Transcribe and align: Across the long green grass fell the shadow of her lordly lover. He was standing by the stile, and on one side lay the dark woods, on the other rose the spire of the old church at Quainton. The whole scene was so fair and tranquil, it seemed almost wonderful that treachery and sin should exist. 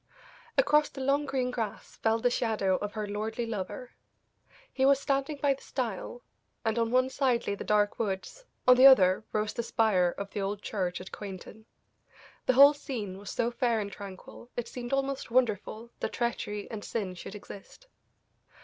Across 0.57 0.89
the 0.89 1.01
long 1.01 1.27
green 1.27 1.51
grass 1.51 1.97
fell 1.97 2.17
the 2.17 2.31
shadow 2.31 2.77
of 2.77 2.93
her 2.93 3.05
lordly 3.07 3.45
lover. 3.45 3.91
He 4.73 4.83
was 4.83 4.99
standing 4.99 5.37
by 5.37 5.53
the 5.53 5.61
stile, 5.61 6.23
and 6.65 6.79
on 6.79 6.89
one 6.89 7.07
side 7.11 7.45
lay 7.45 7.53
the 7.53 7.63
dark 7.63 7.99
woods, 7.99 8.43
on 8.67 8.77
the 8.77 8.87
other 8.87 9.23
rose 9.31 9.53
the 9.53 9.61
spire 9.61 10.15
of 10.17 10.31
the 10.31 10.41
old 10.41 10.63
church 10.63 10.99
at 11.01 11.11
Quainton. 11.11 11.65
The 12.47 12.53
whole 12.53 12.73
scene 12.73 13.19
was 13.19 13.29
so 13.29 13.51
fair 13.51 13.79
and 13.79 13.91
tranquil, 13.91 14.49
it 14.57 14.67
seemed 14.67 14.91
almost 14.91 15.29
wonderful 15.29 15.91
that 15.99 16.13
treachery 16.13 16.67
and 16.71 16.83
sin 16.83 17.13
should 17.13 17.35
exist. 17.35 17.85